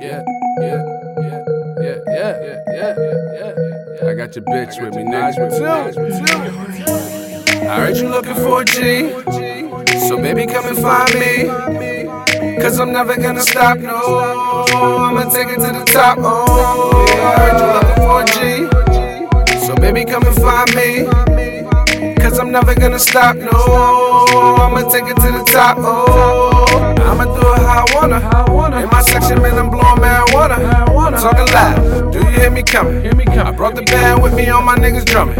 Yeah, 0.00 0.22
yeah, 0.60 0.82
yeah, 1.20 1.44
yeah, 1.80 1.98
yeah, 2.08 2.34
yeah, 2.42 2.56
yeah, 2.72 2.94
yeah, 3.34 3.54
yeah. 4.02 4.08
I 4.08 4.14
got 4.14 4.34
your 4.34 4.44
bitch 4.44 4.80
with 4.82 4.94
me, 4.96 5.04
niggas 5.04 5.38
with 5.38 5.52
me. 5.60 5.66
I 7.68 7.80
heard 7.80 7.96
you 7.96 8.08
looking 8.08 8.34
for 8.34 8.62
a 8.62 8.64
G, 8.64 9.10
so 10.08 10.16
baby 10.16 10.46
come 10.46 10.66
and 10.66 10.78
find 10.78 11.14
me. 11.14 11.48
Cause 12.60 12.80
I'm 12.80 12.92
never 12.92 13.16
gonna 13.16 13.42
stop, 13.42 13.78
no. 13.78 14.64
I'ma 14.72 15.30
take 15.30 15.48
it 15.48 15.60
to 15.60 15.72
the 15.78 15.84
top, 15.86 16.18
oh. 16.20 17.06
I 17.06 17.38
heard 17.38 17.60
you 17.60 17.66
looking 17.72 18.02
for 18.02 18.17
I'm 22.48 22.52
never 22.52 22.74
gonna 22.74 22.98
stop, 22.98 23.36
no. 23.36 23.50
I'ma 23.50 24.88
take 24.90 25.04
it 25.04 25.16
to 25.16 25.32
the 25.32 25.44
top, 25.52 25.76
oh. 25.80 26.64
I'ma 26.96 27.24
do 27.24 27.40
it 27.40 27.60
how 27.60 27.84
I 27.86 27.94
wanna. 27.94 28.82
In 28.82 28.88
my 28.88 29.02
section, 29.02 29.42
man, 29.42 29.58
I'm 29.58 29.68
blowing 29.68 30.00
marijuana. 30.00 30.77
Talking 31.28 31.52
loud, 31.52 32.10
do 32.10 32.20
you 32.20 32.30
hear 32.30 32.50
me 32.50 32.62
coming? 32.62 33.06
I 33.06 33.50
brought 33.50 33.74
the 33.74 33.82
band 33.82 34.22
with 34.22 34.32
me, 34.34 34.48
all 34.48 34.62
my 34.62 34.76
niggas 34.76 35.04
drumming. 35.04 35.36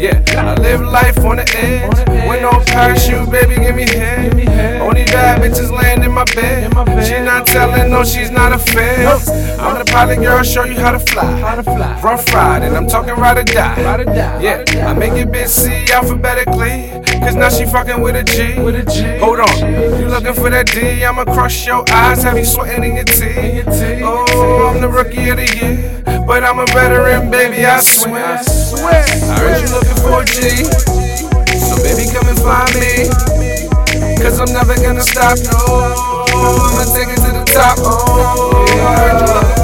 Yeah, 0.00 0.24
I 0.28 0.54
live 0.54 0.80
life 0.80 1.18
on 1.18 1.36
the 1.36 1.46
edge. 1.54 1.98
With 2.26 2.40
no 2.40 2.64
parachute, 2.64 3.30
baby, 3.30 3.56
give 3.56 3.76
me 3.76 3.84
head. 3.86 4.32
Only 4.80 5.04
bad 5.04 5.42
bitches 5.42 5.70
land 5.70 6.02
in 6.02 6.12
my 6.12 6.24
bed. 6.24 6.72
She 7.04 7.20
not 7.20 7.46
telling, 7.46 7.90
no, 7.90 8.04
she's 8.04 8.30
not 8.30 8.54
a 8.54 8.58
fan. 8.58 9.06
I'm 9.60 9.78
the 9.78 9.84
pilot 9.84 10.16
girl, 10.20 10.42
show 10.42 10.64
you 10.64 10.76
how 10.76 10.92
to 10.92 10.98
fly. 10.98 11.42
Rough 12.02 12.32
ride, 12.32 12.62
and 12.62 12.74
I'm 12.74 12.86
talking 12.88 13.14
ride 13.14 13.36
or 13.36 13.44
die. 13.44 13.82
Yeah, 14.40 14.64
I 14.88 14.94
make 14.94 15.12
it 15.12 15.28
bitch 15.28 15.48
C 15.48 15.92
alphabetically. 15.92 17.04
Cause 17.18 17.34
now 17.34 17.50
she 17.50 17.66
fucking 17.66 18.00
with 18.00 18.16
a 18.16 18.22
G. 18.22 18.52
Hold 19.18 19.40
on, 19.40 20.00
you 20.00 20.08
looking 20.08 20.32
for 20.32 20.48
that 20.48 20.68
D? 20.68 21.04
I'ma 21.04 21.24
crush 21.24 21.66
your 21.66 21.84
eyes, 21.90 22.22
have 22.22 22.38
you 22.38 22.44
sweating 22.44 22.84
in 22.84 22.94
your 22.94 23.04
teeth. 23.04 23.66
Rookie 24.98 25.30
of 25.30 25.36
the 25.36 25.46
year. 25.54 26.02
But 26.26 26.42
I'm 26.42 26.58
a 26.58 26.66
veteran, 26.66 27.30
baby, 27.30 27.64
I 27.64 27.78
swear. 27.78 28.42
I 28.42 29.38
heard 29.38 29.62
you 29.62 29.70
looking 29.70 29.94
for 30.02 30.22
a 30.22 30.24
G. 30.26 30.64
So 31.54 31.78
baby, 31.86 32.10
come 32.10 32.26
and 32.26 32.38
find 32.42 32.74
me. 32.74 33.06
Cause 34.18 34.40
I'm 34.40 34.52
never 34.52 34.74
gonna 34.74 35.02
stop, 35.02 35.38
no. 35.46 35.94
I'ma 36.34 36.82
take 36.98 37.14
it 37.14 37.22
to 37.22 37.30
the 37.30 37.44
top, 37.46 37.78
oh. 37.78 38.66
I 38.66 38.98
heard 38.98 39.20
you 39.20 39.34
looking 39.34 39.57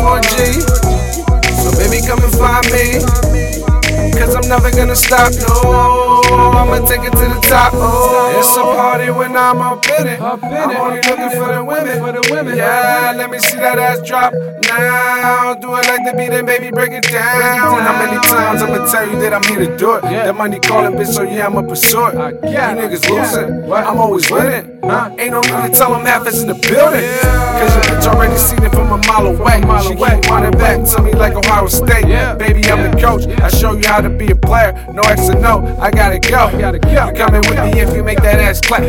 gonna 4.95 5.33
stop, 5.33 5.33
no. 5.49 6.23
I'ma 6.55 6.87
take 6.87 7.03
it 7.03 7.13
to 7.13 7.27
the 7.27 7.41
top, 7.49 7.73
oh. 7.75 8.35
It's 8.39 8.57
a 8.57 8.63
party 8.63 9.11
when 9.11 9.37
I'm 9.37 9.61
up 9.61 9.85
in 9.99 10.07
it. 10.07 10.21
I'm 10.21 10.43
only 10.45 10.97
looking 10.97 11.31
for 11.31 11.53
the 11.53 11.65
women. 11.65 11.99
For 11.99 12.13
the 12.13 12.35
women. 12.35 12.57
Yeah, 12.57 13.13
let 13.17 13.31
me 13.31 13.39
see 13.39 13.57
that 13.57 13.79
ass 13.79 14.01
drop 14.07 14.33
now. 14.69 15.55
Do 15.55 15.75
it 15.77 15.87
like 15.87 16.05
the 16.05 16.15
beat 16.17 16.31
and 16.31 16.47
baby, 16.47 16.71
break 16.71 16.93
it 16.93 17.05
down. 17.05 17.81
How 17.83 17.99
many 18.05 18.21
times 18.27 18.63
I'ma 18.63 18.91
tell 18.91 19.09
you 19.09 19.19
that 19.21 19.33
I'm 19.33 19.43
here 19.45 19.69
to 19.69 19.77
do 19.77 19.95
it? 19.97 20.03
That 20.03 20.35
money 20.35 20.61
calling, 20.61 20.95
bitch, 20.95 21.13
so 21.13 21.23
yeah, 21.23 21.47
I'ma 21.47 21.63
pursue 21.63 22.07
it. 22.07 22.15
You 22.15 22.59
niggas 22.79 23.09
losing, 23.11 23.73
I'm 23.73 23.99
always 23.99 24.31
winning. 24.31 24.81
Huh? 24.85 25.15
Ain't 25.19 25.33
no 25.33 25.41
need 25.41 25.73
to 25.73 25.79
tell 25.79 25.93
them 25.93 26.05
half 26.05 26.27
is 26.27 26.43
in 26.43 26.49
the 26.49 26.55
building. 26.55 27.09
Cause 27.59 27.75
your 27.75 27.85
bitch 27.85 28.07
already 28.07 28.37
seen 28.37 28.63
it 28.63 28.71
from 28.71 28.93
a 28.93 28.99
mile 29.09 29.27
away. 29.27 29.63
She 29.83 29.95
keep 29.95 30.31
running 30.31 30.53
back 30.53 30.85
to 30.91 31.03
me 31.03 31.13
like 31.13 31.35
Ohio 31.35 31.69
State. 31.69 32.05
Baby, 32.39 32.63
I'm 32.71 32.91
the 32.91 33.01
coach. 33.01 33.27
I 33.41 33.49
show 33.49 33.73
you 33.73 33.87
how 33.87 34.01
to 34.01 34.11
be 34.11 34.31
a 34.31 34.37
player. 34.37 34.73
No 34.93 35.03
X 35.03 35.29
and 35.29 35.41
no, 35.41 35.77
I 35.81 35.91
gotta 35.91 36.19
go. 36.19 36.51
You 36.51 37.13
coming 37.15 37.41
with 37.49 37.59
me 37.65 37.81
if 37.81 37.95
you 37.97 38.03
make 38.03 38.21
that 38.23 38.39
ass 38.39 38.61
clap. 38.61 38.83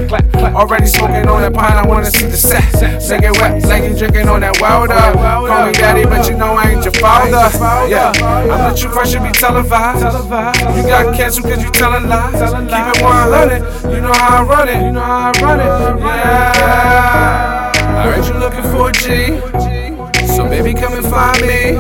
Already 0.56 0.88
smoking 0.88 1.28
on 1.28 1.42
that 1.42 1.54
pine, 1.54 1.74
I 1.74 1.88
wanna 1.88 2.12
see 2.12 2.28
the 2.28 2.38
set. 2.38 2.64
Make 3.10 3.24
it 3.24 3.32
wet, 3.40 3.64
like 3.64 3.84
you 3.90 3.96
drinking 3.98 4.28
on 4.28 4.42
that 4.42 4.60
wilder. 4.62 4.94
Call 4.94 5.66
me 5.66 5.72
daddy, 5.74 6.04
but 6.04 6.28
you 6.30 6.36
know 6.38 6.54
I 6.54 6.72
ain't 6.72 6.84
your 6.84 6.94
father. 6.94 7.50
Yeah, 7.90 8.12
I'm 8.18 8.72
the 8.72 8.78
truth, 8.78 8.98
I 8.98 9.06
should 9.06 9.24
be 9.24 9.32
televised. 9.32 10.04
You 10.78 10.84
got 10.84 11.16
canceled 11.16 11.48
cause 11.48 11.64
you 11.64 11.72
telling 11.72 12.08
lies. 12.08 12.34
Keep 12.36 12.96
it 12.96 13.02
100, 13.02 13.94
you 13.94 14.02
know 14.02 14.14
how 14.14 14.44
I 14.44 14.46
run 14.46 14.70
it. 14.70 14.84
You 14.84 14.92
know 14.92 15.02
how 15.02 15.32
I 15.34 15.42
run 15.42 15.60
it. 15.60 16.00
Yeah. 16.02 17.72
I 17.76 18.04
heard 18.04 18.26
you 18.26 18.34
looking 18.34 18.64
for 18.72 18.90
a 18.90 18.92
G. 18.92 19.40
So 20.36 20.48
baby, 20.48 20.74
come 20.74 20.94
and 20.94 21.06
find 21.06 21.42
me. 21.42 21.78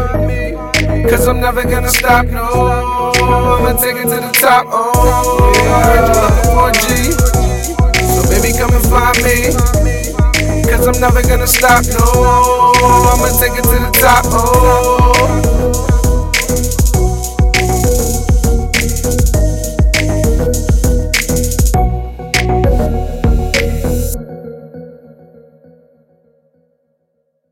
Cause 1.10 1.28
I'm 1.28 1.40
never 1.40 1.64
gonna 1.64 1.90
stop, 1.90 2.26
no. 2.28 2.95
I'ma 3.26 3.74
take 3.80 3.96
it 3.98 4.04
to 4.04 4.20
the 4.22 4.32
top, 4.40 4.68
oh. 4.70 5.54
I 5.66 5.82
heard 5.90 6.08
you 6.08 6.16
looking 6.22 6.50
for 6.54 6.70
a 6.70 6.74
G. 6.74 7.12
So 8.14 8.22
baby, 8.30 8.52
come 8.58 8.74
and 8.74 8.86
find 8.86 9.18
me. 9.26 9.54
Cause 10.70 10.88
I'm 10.88 11.00
never 11.02 11.22
gonna 11.22 11.48
stop, 11.48 11.84
no. 11.86 12.06
I'ma 13.12 13.28
take 13.40 13.58
it 13.58 13.64
to 13.64 13.78
the 13.82 13.92
top, 14.00 14.26
oh. 14.28 15.65